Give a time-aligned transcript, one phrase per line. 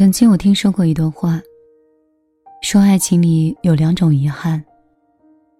[0.00, 1.38] 曾经我听说过一段话，
[2.62, 4.64] 说爱情里有两种遗憾，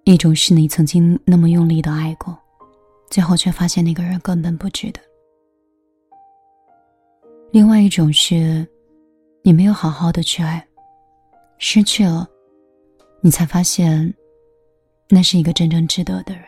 [0.05, 2.35] 一种是你曾经那么用力的爱过，
[3.11, 5.01] 最后却发现那个人根本不值得；
[7.53, 8.67] 另外一种是，
[9.43, 10.67] 你没有好好的去爱，
[11.59, 12.27] 失去了，
[13.21, 14.11] 你才发现，
[15.11, 16.45] 那是一个真正值得的人。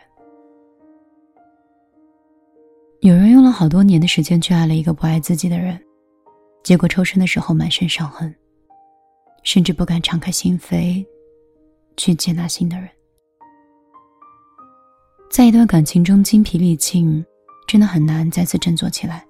[3.02, 5.78] 有人用了好多年的时间去爱了一个不爱自己的人。
[6.62, 8.32] 结果抽身的时候满身伤痕，
[9.42, 11.04] 甚至不敢敞开心扉
[11.96, 12.88] 去接纳新的人。
[15.28, 17.24] 在一段感情中精疲力尽，
[17.66, 19.26] 真的很难再次振作起来。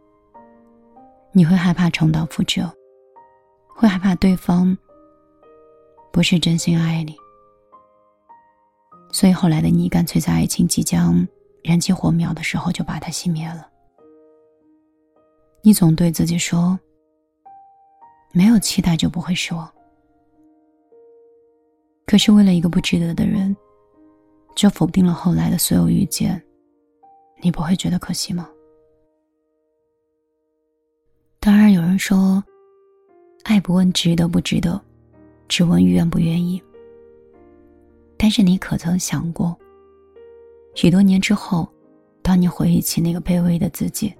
[1.33, 2.70] 你会害怕重蹈覆辙，
[3.75, 4.77] 会害怕对方
[6.12, 7.17] 不是真心爱你，
[9.11, 11.27] 所以后来的你干脆在爱情即将
[11.64, 13.67] 燃起火苗的时候就把它熄灭了。
[15.62, 16.78] 你总对自己说。
[18.32, 19.70] 没有期待就不会失望。
[22.06, 23.56] 可是为了一个不值得的人，
[24.55, 26.42] 就否定了后来的所有遇见，
[27.41, 28.48] 你不会觉得可惜吗？
[31.39, 32.42] 当然，有人说，
[33.44, 34.80] 爱不问值得不值得，
[35.48, 36.62] 只问愿不愿意。
[38.17, 39.56] 但是你可曾想过，
[40.74, 41.69] 许多年之后，
[42.22, 44.14] 当你回忆起那个卑微的自己，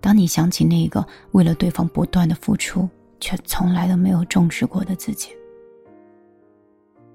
[0.00, 2.88] 当你想起那个为了对方不断的付出，
[3.24, 5.30] 却从来都没有重视过的自己，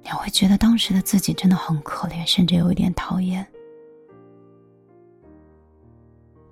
[0.01, 3.45] 你会觉得当时的自己真的很可怜，甚至有一点讨厌。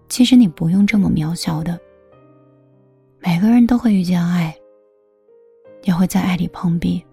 [0.09, 1.79] 其实你不用这么渺小的，
[3.17, 4.55] 每个人都会遇见爱，
[5.81, 7.03] 也会在爱里碰壁。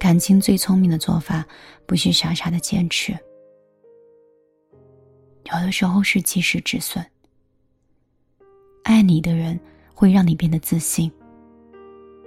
[0.00, 1.46] 感情最聪明的做法，
[1.86, 3.16] 不是傻傻的坚持，
[5.44, 7.06] 有的时候是及时止损。
[8.82, 9.56] 爱你的人。
[9.94, 11.10] 会让你变得自信，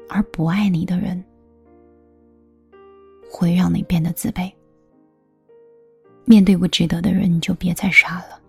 [0.09, 1.23] 而不爱你的人
[3.29, 4.51] 会让你变得自卑。
[6.23, 8.39] 面对不值得的人，你就别再傻了。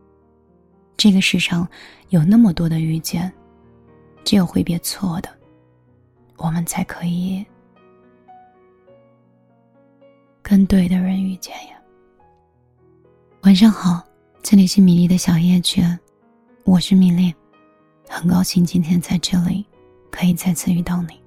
[0.96, 1.68] 这个世上
[2.08, 3.30] 有那么多的遇见，
[4.24, 5.28] 只有挥别错的，
[6.36, 7.44] 我们才可以
[10.40, 11.76] 跟对的人遇见呀。
[13.42, 14.02] 晚上好，
[14.42, 15.82] 这里是米粒的小夜曲，
[16.64, 17.34] 我是米粒。
[18.08, 19.64] 很高兴今天在这里
[20.10, 21.20] 可以再次遇到你。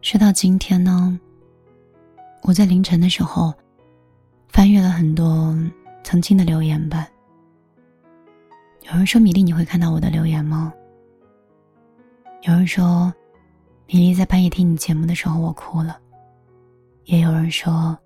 [0.00, 1.18] 说到今天呢，
[2.42, 3.52] 我在凌晨的时候
[4.48, 5.56] 翻阅了很多
[6.02, 7.06] 曾经的留言板。
[8.88, 10.72] 有人说：“米粒，你会看到我的留言吗？”
[12.42, 13.12] 有人说
[13.86, 15.98] ：“米粒在半夜听你节目的时候，我哭了。”
[17.04, 17.98] 也有人说：“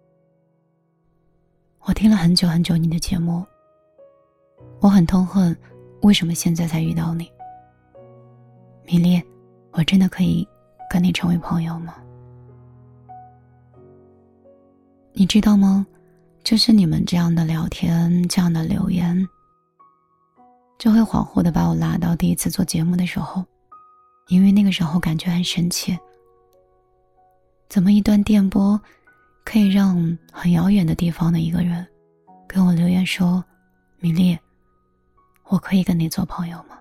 [1.85, 3.45] 我听了很久很久你的节目。”
[4.81, 5.55] 我很痛恨，
[6.03, 7.31] 为什么现在才遇到你，
[8.87, 9.23] 米粒？
[9.73, 10.47] 我真的可以
[10.91, 11.95] 跟你成为朋友吗？
[15.13, 15.87] 你知道吗？
[16.43, 19.29] 就是你们这样的聊天，这样的留言，
[20.79, 23.45] 就会恍惚的把我拉到第一次做节目的时候，
[24.29, 25.97] 因为那个时候感觉很神奇。
[27.69, 28.81] 怎么一段电波，
[29.45, 31.87] 可以让很遥远的地方的一个人，
[32.49, 33.45] 跟我留言说，
[33.99, 34.39] 米粒。
[35.51, 36.79] 我可以跟你做朋友吗？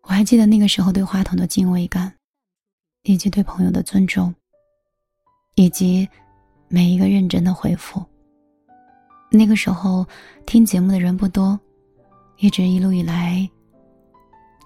[0.00, 2.10] 我还记得那个时候对话筒的敬畏感，
[3.02, 4.34] 以及对朋友的尊重，
[5.56, 6.08] 以及
[6.68, 8.02] 每一个认真的回复。
[9.30, 10.06] 那个时候
[10.46, 11.60] 听节目的人不多，
[12.38, 13.46] 一直一路以来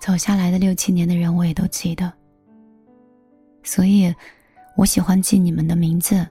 [0.00, 2.12] 走下来的六七年的人，我也都记得。
[3.64, 4.14] 所以，
[4.76, 6.24] 我喜欢记你们的名字，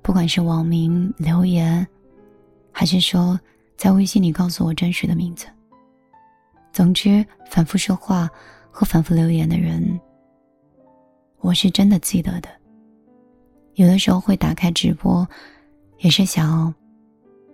[0.00, 1.86] 不管是网名留言，
[2.72, 3.38] 还是说。
[3.78, 5.46] 在微信里告诉我真实的名字。
[6.72, 8.28] 总之，反复说话
[8.72, 9.98] 和反复留言的人，
[11.38, 12.48] 我是真的记得的。
[13.74, 15.26] 有的时候会打开直播，
[15.98, 16.74] 也是想，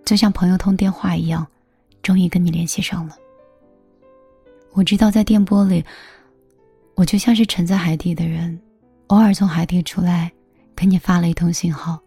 [0.03, 1.45] 就像朋友通电话一样，
[2.01, 3.15] 终于跟你联系上了。
[4.73, 5.85] 我知道在电波里，
[6.95, 8.59] 我就像是沉在海底的人，
[9.07, 10.31] 偶尔从海底出来，
[10.75, 11.99] 给你发了一通信号，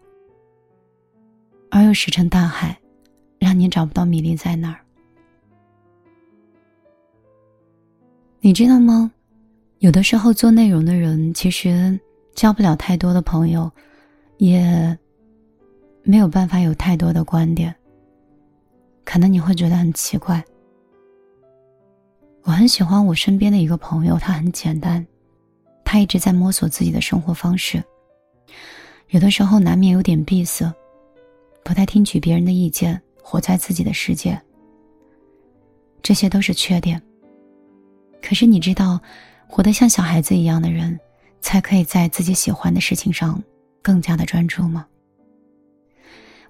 [1.71, 2.77] 而又石沉大海。
[3.39, 4.79] 让你找不到米粒在哪儿。
[8.41, 9.11] 你知道吗？
[9.79, 11.97] 有的时候做内容的人其实
[12.35, 13.71] 交不了太多的朋友，
[14.37, 14.97] 也
[16.03, 17.73] 没有办法有太多的观点。
[19.03, 20.43] 可能你会觉得很奇怪。
[22.43, 25.05] 我很喜欢我身边的一个朋友，他很简单，
[25.83, 27.83] 他一直在摸索自己的生活方式，
[29.09, 30.71] 有的时候难免有点闭塞，
[31.63, 33.01] 不太听取别人的意见。
[33.29, 34.41] 活在自己的世界，
[36.01, 36.99] 这些都是缺点，
[38.23, 38.99] 可是你知道，
[39.47, 40.99] 活得像小孩子一样的人，
[41.39, 43.39] 才可以在自己喜欢的事情上
[43.83, 44.87] 更加的专注吗？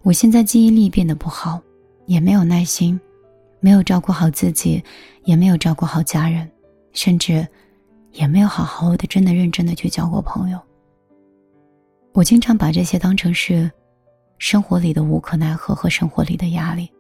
[0.04, 1.62] 我现在记忆力变得不好，
[2.06, 2.98] 也没有耐心，
[3.60, 4.82] 没有照顾好自己，
[5.26, 6.50] 也没有照顾好家人，
[6.94, 7.46] 甚至
[8.14, 10.58] 也没有好好的、真的认真的去交过朋友。
[12.14, 13.70] 我经常把这些当成是
[14.40, 16.92] 生活里的无可奈何和生活里的压力。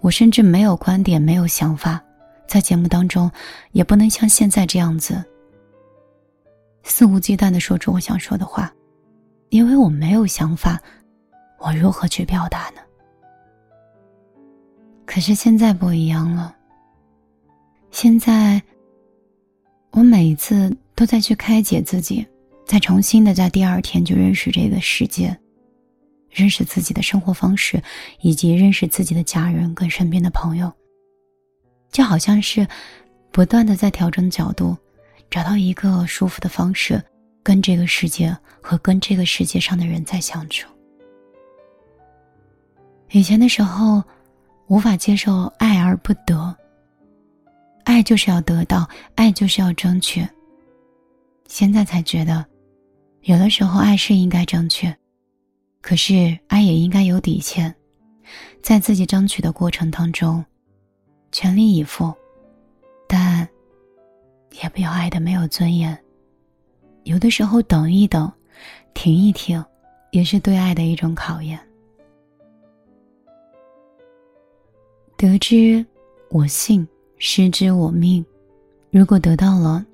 [0.00, 2.02] 我甚至没有观点，没有想法，
[2.46, 3.30] 在节目当中
[3.72, 5.22] 也不能像现在这样子
[6.82, 8.72] 肆无忌惮的说出我想说的话，
[9.48, 10.80] 因为我没有想法，
[11.58, 12.80] 我如何去表达呢？
[15.06, 16.54] 可是现在不一样了。
[17.90, 18.62] 现在，
[19.92, 22.26] 我每一次都在去开解自己。
[22.66, 25.38] 再重新的在第二天就认识这个世界，
[26.34, 27.80] 认识自己的生活方式，
[28.20, 30.70] 以及认识自己的家人跟身边的朋友，
[31.92, 32.66] 就好像是
[33.30, 34.76] 不断的在调整角度，
[35.30, 37.00] 找到一个舒服的方式，
[37.42, 40.68] 跟这个世界和跟这个世界上的人在相处。
[43.12, 44.02] 以前的时候，
[44.66, 46.56] 无法接受爱而不得，
[47.84, 50.26] 爱就是要得到，爱就是要争取。
[51.46, 52.44] 现在才觉得。
[53.22, 54.94] 有的时候，爱是应该争取，
[55.84, 57.72] 可是爱也应该有底线，
[58.62, 60.42] 在自己争取的过程当中，
[61.30, 62.10] 全力以赴，
[63.06, 63.46] 但
[64.62, 65.94] 也不要爱的没有尊严。
[67.02, 68.32] 有的时候，等一等，
[68.94, 69.62] 停一停，
[70.10, 71.60] 也是对爱的一种考验。
[75.18, 75.84] 得之
[76.30, 76.88] 我幸，
[77.18, 78.24] 失之我命。
[78.90, 79.84] 如果得到了，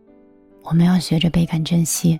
[0.63, 2.17] 我们要学着倍感珍惜。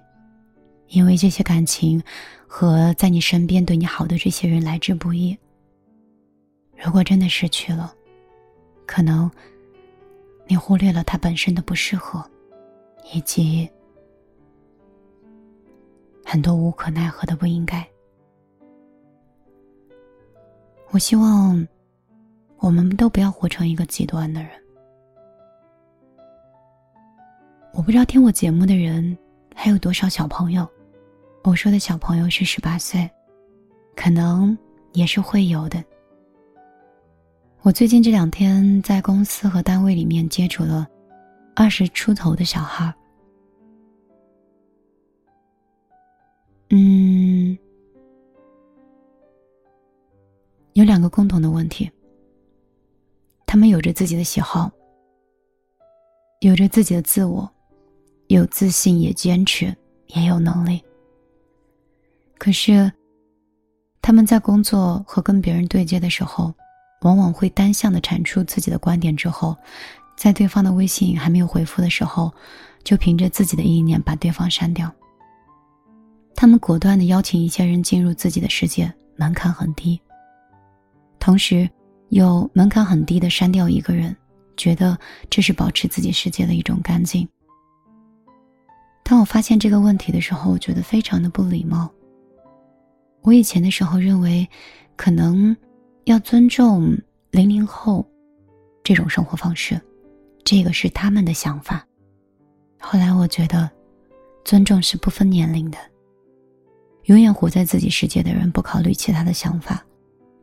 [0.89, 2.03] 因为这些感情
[2.53, 5.39] 和在你身边对你好的这些人来之不易。
[6.77, 7.95] 如果真的失去了，
[8.85, 9.31] 可能
[10.49, 12.29] 你忽略了他本身的不适合，
[13.15, 13.71] 以及
[16.25, 17.89] 很多无可奈何的不应该。
[20.91, 21.65] 我希望
[22.59, 24.51] 我们都不要活成一个极端的人。
[27.73, 29.17] 我不知道听我节目的人
[29.55, 30.69] 还有多少小朋友。
[31.43, 33.09] 我说的小朋友是十八岁，
[33.97, 34.57] 可能
[34.93, 35.83] 也是会有的。
[37.63, 40.87] 我最近这两天在公司和单位里面接触了
[41.55, 42.95] 二十出头的小孩儿
[46.69, 47.59] 嗯，
[50.75, 51.91] 有两个共同的问题：
[53.47, 54.71] 他们有着自己的喜好，
[56.41, 57.51] 有着自己的自我，
[58.29, 59.75] 有自信，也坚持，
[60.09, 60.83] 也有能力。
[62.41, 62.91] 可是，
[64.01, 66.55] 他们在工作和跟别人对接的时候，
[67.03, 69.55] 往往会单向的阐述自己的观点，之后，
[70.17, 72.33] 在对方的微信还没有回复的时候，
[72.83, 74.91] 就凭着自己的意念把对方删掉。
[76.35, 80.01] 他们果断的邀请一些人进入自己的世界，门槛很低。
[81.19, 81.69] 同时，
[82.09, 84.17] 又门槛很低的删掉一个人，
[84.57, 84.99] 觉得
[85.29, 87.29] 这是保持自己世界的一种干净。
[89.05, 91.93] 当我发现这个问题的时候，我觉得非常的不礼貌。
[93.23, 94.49] 我以前的时候认为，
[94.97, 95.55] 可能
[96.05, 96.97] 要尊重
[97.31, 98.07] 零零后
[98.83, 99.81] 这种生活方式，
[100.45, 101.87] 这个是他们的想法。
[102.79, 103.71] 后来我觉得，
[104.45, 105.79] 尊重是不分年龄的。
[107.05, 109.85] 永远活在自己世界的人，不考虑其他的想法，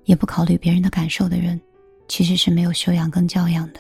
[0.05, 1.59] 也不考虑别人的感受的人，
[2.07, 3.79] 其实是没有修养跟教养的，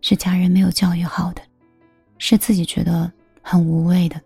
[0.00, 1.42] 是家人没有教育好的，
[2.18, 3.12] 是自己觉得
[3.42, 4.20] 很无谓的，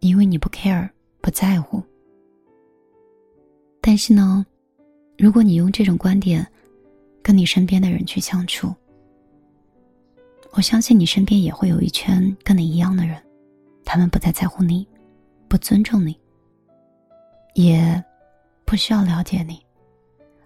[0.00, 0.88] 因为你不 care
[1.20, 1.82] 不在乎。
[3.88, 4.44] 但是呢，
[5.16, 6.46] 如果你用这种观点
[7.22, 8.70] 跟你身边的人去相处，
[10.50, 13.16] 我相信你身边也会有一圈跟你一样的人，
[13.86, 14.86] 他们不再在乎你，
[15.48, 16.14] 不尊重你，
[17.54, 18.04] 也
[18.66, 19.58] 不需要了解你，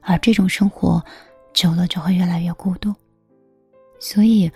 [0.03, 1.05] 而这种生活
[1.53, 2.95] 久了就会越来越孤独。
[3.99, 4.49] 所以，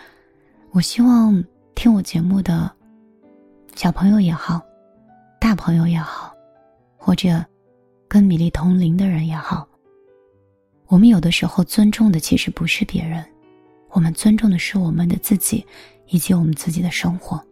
[0.70, 2.70] 我希望听我节目的
[3.74, 4.62] 小朋友也好，
[5.40, 6.32] 大朋友也好，
[6.96, 7.44] 或者。
[8.08, 9.66] 跟米粒同龄的人也好，
[10.86, 13.24] 我们有的时候尊重的其实不是别人，
[13.90, 15.66] 我们尊重的是我们的自己，
[16.06, 17.42] 以及我们自己的生活。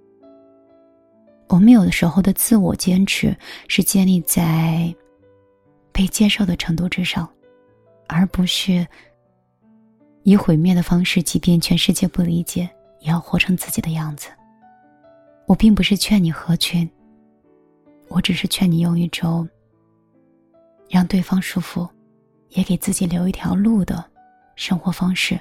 [1.48, 3.36] 我们有的时候的自我坚持
[3.68, 4.94] 是建立在
[5.92, 7.28] 被接受的程度之上，
[8.08, 8.86] 而不是
[10.22, 12.68] 以毁灭的方式，即便全世界不理解，
[13.00, 14.28] 也要活成自己的样子。
[15.46, 16.88] 我并不是劝你合群，
[18.08, 19.46] 我只是劝你用一种。
[20.94, 21.88] 让对方舒服，
[22.50, 24.08] 也给自己留一条路的
[24.54, 25.36] 生活方式，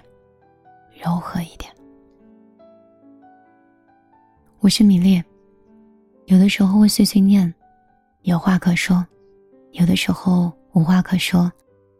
[0.99, 1.71] 柔和一点。
[4.61, 5.23] 我是米粒，
[6.25, 7.53] 有的时候会碎碎念，
[8.23, 9.05] 有话可说；
[9.73, 11.51] 有的时候无话可说，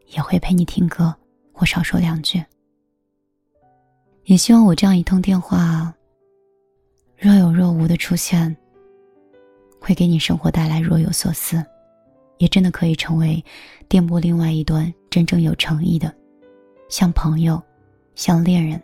[0.07, 1.15] 也会陪你听歌
[1.51, 2.43] 或少说两句。
[4.23, 5.93] 也希望我这样一通电话，
[7.15, 8.57] 若有若无的出现，
[9.79, 11.63] 会给你生活带来若有所思，
[12.37, 13.43] 也真的可以成为
[13.87, 16.13] 电波另外一端真正有诚意的，
[16.89, 17.61] 像朋友、
[18.15, 18.81] 像恋人、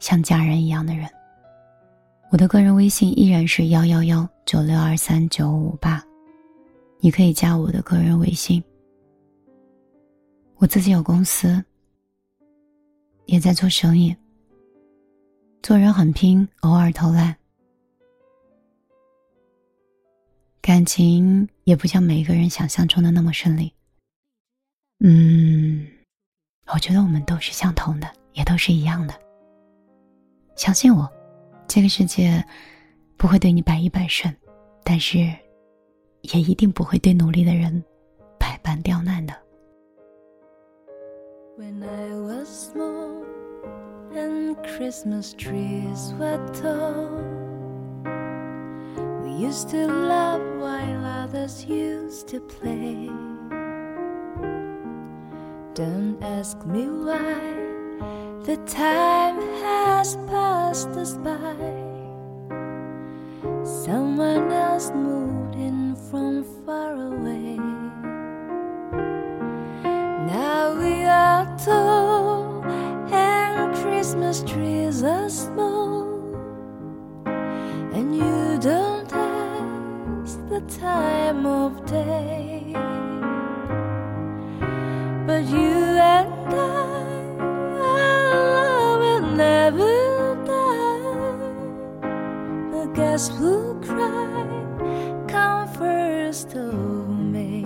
[0.00, 1.08] 像家人一样的人。
[2.30, 6.04] 我的个人微信依然是幺幺幺九六二三九五八，
[7.00, 8.62] 你可以加我的个人微信。
[10.56, 11.64] 我自己有公司，
[13.26, 14.14] 也在做生意。
[15.62, 17.34] 做人很拼，偶尔偷懒。
[20.60, 23.70] 感情也不像每一个人想象中的那么顺利。
[25.00, 25.86] 嗯，
[26.72, 29.12] 我觉得我们都是相同的，也都是一样的。
[30.56, 31.06] 相信我。
[31.68, 32.42] 这个世界
[33.18, 34.34] 不会对你百依百顺，
[34.82, 35.18] 但是
[36.22, 37.84] 也一定不会对努力的人
[38.38, 39.34] 百般刁难的。
[41.58, 43.26] When I was small
[44.14, 47.27] and Christmas trees were tall.
[49.38, 53.06] Used to love while others used to play.
[55.74, 57.38] Don't ask me why.
[58.42, 61.54] The time has passed us by.
[63.62, 67.58] Someone else moved in from far away.
[70.26, 72.64] Now we are tall
[73.12, 74.67] and Christmas trees
[80.68, 82.62] time of day.
[85.26, 87.04] But you and I
[87.80, 92.10] our love will never die.
[92.70, 94.46] The guests who cry
[95.26, 97.64] come first of me.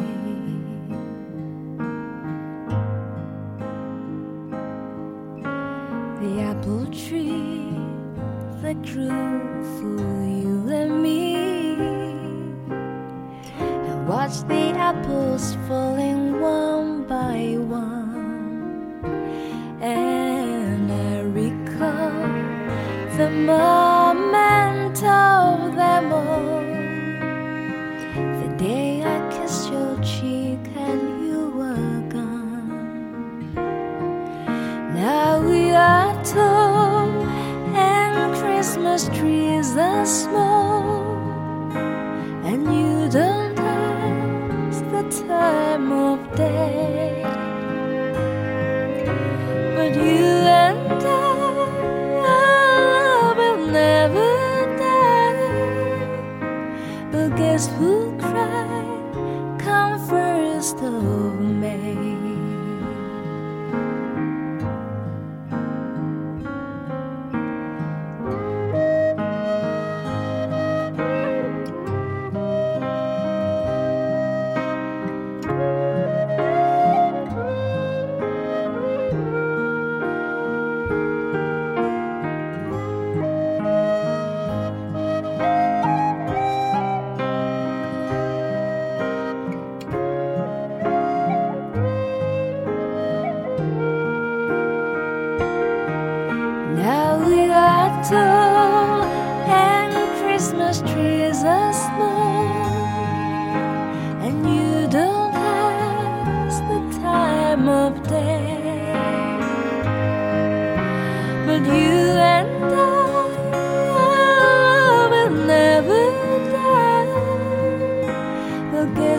[6.21, 7.75] The apple tree
[8.63, 9.32] that grew
[14.07, 19.05] watch the apples falling one by one.
[19.81, 22.11] And I recall
[23.17, 26.63] the moment of them all.
[28.41, 33.55] The day I kissed your cheek and you were gone.
[34.95, 37.09] Now we are tall
[37.75, 40.52] and Christmas trees are small,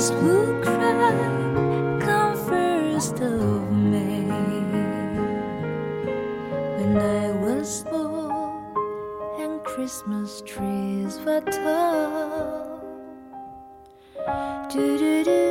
[0.03, 4.25] this blue cry come first of May
[6.75, 8.75] when I was born
[9.39, 12.83] and Christmas trees were tall.
[14.69, 15.42] Do do do.